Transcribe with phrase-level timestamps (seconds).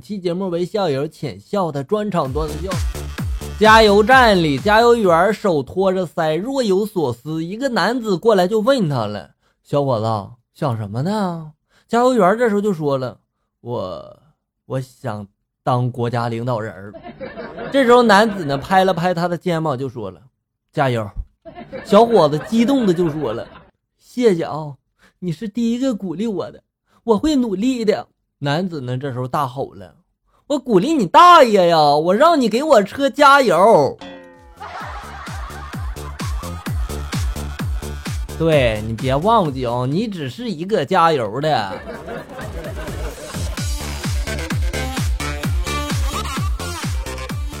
[0.00, 2.70] 本期节目为校友浅笑的专场段子秀。
[3.58, 7.44] 加油站里，加油员手托着腮，若有所思。
[7.44, 9.32] 一个男子过来就问他了
[9.62, 11.52] ：“小伙子，想什么呢？”
[11.86, 13.20] 加油员这时候就说了
[13.60, 14.18] ：“我，
[14.64, 15.26] 我想
[15.62, 16.90] 当国家领导人。”
[17.70, 20.22] 这时候男子呢拍了拍他的肩膀，就说了
[20.72, 21.06] ：“加油！”
[21.84, 23.46] 小伙子激动的就说了
[24.00, 24.76] ：“谢谢啊，
[25.18, 26.62] 你是第一个鼓励我的，
[27.04, 28.08] 我会努力的。”
[28.42, 29.96] 男子呢这时候大吼了。
[30.46, 31.78] 我鼓励你大爷呀！
[31.78, 33.98] 我让你给我车加油。
[38.38, 41.72] 对你别忘记哦，你只是一个加油的。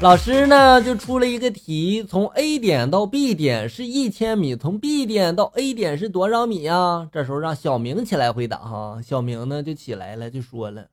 [0.00, 7.08] 老师呢就出了一个题，从 A 点到 B 点是一千米，从 B 点到 A 点是多少米呀？
[7.10, 10.86] 这时候让小明起来回答哈，小明呢就起来了，就说了，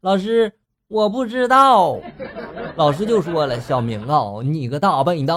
[0.00, 0.52] 老师。
[0.88, 2.00] 我不知道，
[2.74, 5.36] 老师就说了：“小明啊，你个大笨蛋，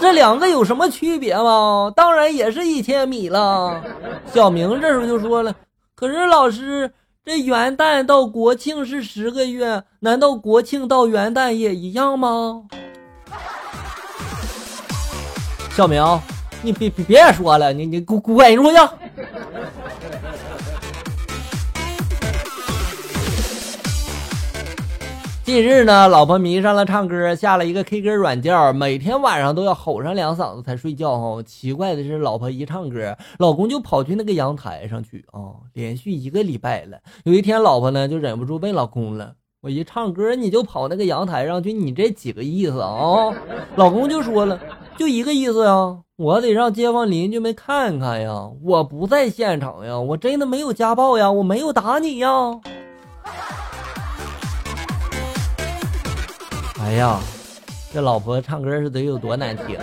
[0.00, 1.92] 这两个有什么区别吗？
[1.94, 3.84] 当然也是一千米了。”
[4.32, 5.54] 小明这时候就说了
[5.94, 6.90] ：“可是老师，
[7.28, 12.62] 这元旦到国庆是十个月，难道国庆到元旦也一样吗？”
[15.74, 16.00] 小明，
[16.62, 18.78] 你别别别说了，你你给我滚出去！
[25.46, 31.16] 近日呢，老婆迷上了唱歌，下了一个 K 歌软件，每天晚上都要吼上两嗓子才睡觉。
[31.16, 35.54] 哈，奇怪的是，老婆一唱歌，老公就跑去那个阳台上去啊。
[35.72, 43.32] 连续一个礼拜了，有一天，老婆呢就忍不住问老公了：“我一唱歌你就跑那个阳台上去，你这几个意思啊？”
[43.76, 44.58] 老公就说了
[44.98, 52.28] ：“就一个意思呀，我得让街坊邻居们看看呀，我不在现场呀，我真的没有家暴呀，我没有打你呀。”
[56.86, 57.18] 哎呀，
[57.92, 59.76] 这老婆唱歌是得有多难听！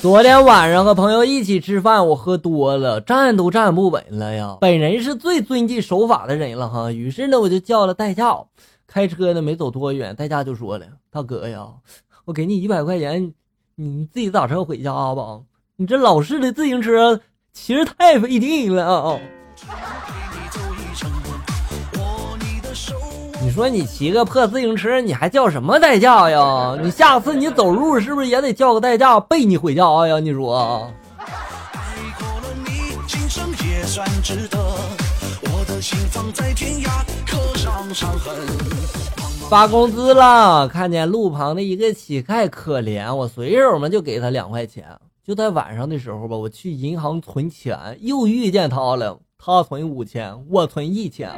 [0.00, 4.56] 昨天晚上和朋友一起吃饭，我喝多了，站都站不稳了呀。
[4.62, 8.38] 本人是最遵纪守法的人了哈，于是呢，我就叫了代驾。
[8.86, 11.68] 开车呢没走多远，代驾就说了：“大哥呀，
[12.24, 13.34] 我给你一百块钱，
[13.74, 15.42] 你自己打车回家吧。
[15.76, 17.20] 你这老式的自行车
[17.52, 19.20] 骑着太费劲了啊。”
[23.42, 26.76] 你说你骑个破自行车，你还叫什么代驾呀？
[26.82, 30.18] 你下次你走路是不是也得叫个代驾背你回家呀？
[30.18, 30.90] 你说。
[39.50, 44.86] 发工资了，看见路旁的一个乞丐可怜，我随手嘛就给他两块钱。
[45.22, 49.18] 就在晚上的时候吧，我去银行存钱，又遇见他了。
[49.46, 51.30] 他存五千，我存一千。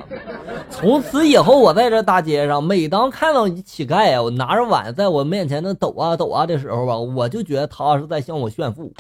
[0.71, 8.93] 从此以后，我在这大街上，每当看到乞丐啊，我拿着碗在我面前那抖啊抖啊的时候吧，我就觉得他是在向我炫富。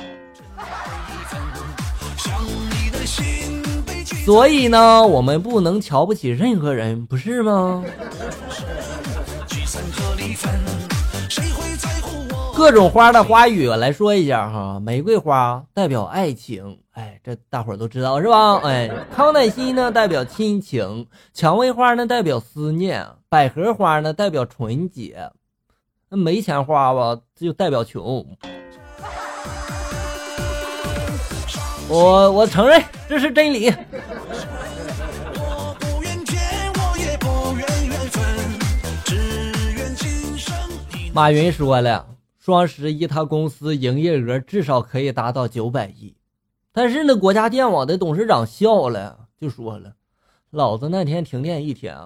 [4.24, 7.84] 所以呢，我们不能瞧不起任何人，不是吗？
[12.56, 18.56] 各种花的花语来说一下哈，玫瑰花代表爱情，哎，这大伙儿都知道是吧？
[18.64, 25.30] 哎，康乃馨呢代表亲情，蔷薇花呢代表思念，百合花呢代表纯洁，
[26.08, 28.26] 那没钱花吧就代表穷。
[31.90, 33.70] 我我承认这是真理。
[41.12, 42.06] 马云说了。
[42.38, 46.14] 双十一，他公司营业额至少可以达到九百亿，
[46.76, 49.94] 但是呢，国家电网的董事长笑了，就说了
[50.52, 51.96] ：“老子那天停电一天，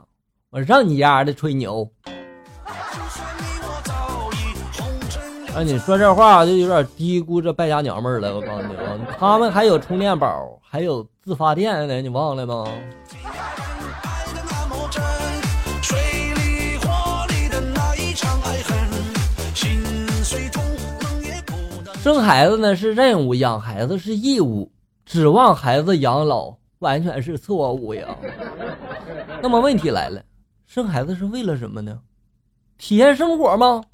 [0.51, 1.91] 我让你丫的吹牛。
[5.57, 8.33] ”啊，你说这话就有点低估这败家娘们了。
[8.33, 12.65] 我告诉你啊，他们还有充电宝，还有自发电呢，你忘了吗？
[22.03, 24.73] 生孩子呢是任务，养孩子是义务，
[25.05, 28.07] 指望孩子养老完全是错误呀。
[29.43, 30.23] 那么问题来了，
[30.67, 31.99] 生孩子是为了什么呢？
[32.79, 33.85] 体验生活吗？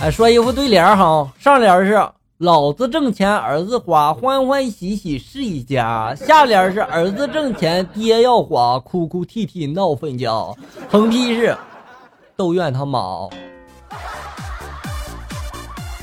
[0.00, 2.00] 哎，说一副对联哈，上联是。
[2.38, 6.14] 老子挣钱，儿子花，欢欢喜喜是一家。
[6.14, 10.30] 下联是儿子挣钱，爹要花，哭哭啼啼闹分家。
[10.88, 11.56] 横批是，
[12.36, 13.28] 都怨他妈。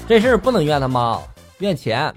[0.10, 1.22] 这事儿不能怨他妈，
[1.60, 2.14] 怨钱。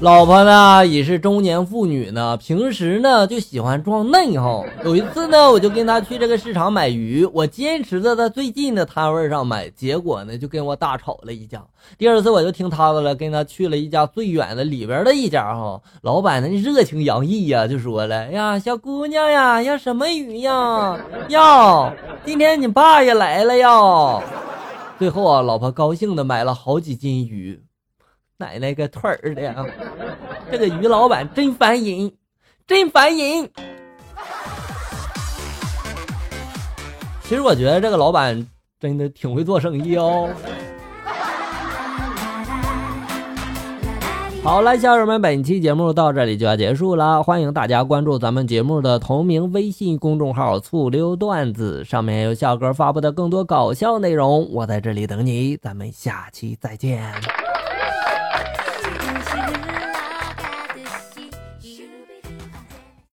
[0.00, 4.64] 老婆呢已是中年妇女呢，平时呢就喜欢装嫩哈。
[4.84, 11.64] 有一次呢，我就跟她去这个市场买鱼，我坚持着在最近的摊位上买，结果呢就跟我大吵了一架。
[11.98, 15.80] 第二次我就听她的了，跟她去了一家最远的里边的一家哈。
[16.02, 20.96] 老板呢热情洋溢呀，就说了呀，小姑娘呀，要什么鱼呀？
[21.28, 21.92] 要，
[22.24, 24.22] 今天你爸也来了呀。
[24.96, 27.60] 最后啊，老婆高兴的买了好几斤鱼。
[28.40, 29.66] 奶奶个腿儿的！
[30.48, 32.12] 这个于老板真烦人，
[32.68, 33.50] 真烦人。
[37.22, 38.46] 其实我觉得这个老板
[38.78, 40.30] 真的挺会做生意哦。
[44.44, 54.48] 好了，小友们，本期节目到这里就要结束了，欢迎大家关注咱们节目的同名微信公众号“醋溜段子”，上面有笑哥发布的更多搞笑内容。
[54.52, 57.12] 我在这里等你，咱们下期再见。